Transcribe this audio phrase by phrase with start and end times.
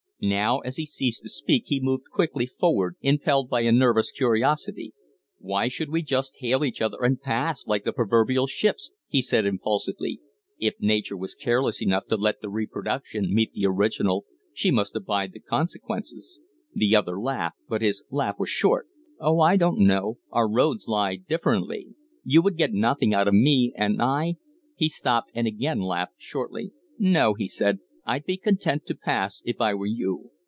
[0.23, 4.93] Now, as he ceased to speak, he moved quickly forward, impelled by a nervous curiosity.
[5.39, 9.47] "Why should we just hail each other and pass like the proverbial ships?" he said,
[9.47, 10.21] impulsively.
[10.59, 15.33] "If Nature was careless enough to let the reproduction meet the original, she must abide
[15.33, 16.39] the consequences."
[16.71, 18.87] The other laughed, but his laugh was short.
[19.19, 20.19] "Oh, I don't know.
[20.29, 21.95] Our roads lie differently.
[22.23, 24.35] You would get nothing out of me, and I"
[24.75, 26.73] He stopped and again laughed shortly.
[26.99, 30.31] "No," he said; "I'd be content to pass, if I were you.